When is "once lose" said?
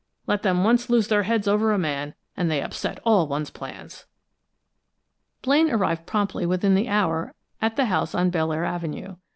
0.63-1.09